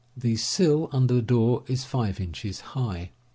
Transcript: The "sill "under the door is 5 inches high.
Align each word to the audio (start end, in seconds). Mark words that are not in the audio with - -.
The 0.17 0.35
"sill 0.35 0.89
"under 0.91 1.13
the 1.13 1.21
door 1.21 1.63
is 1.67 1.83
5 1.83 2.19
inches 2.19 2.61
high. 2.73 3.11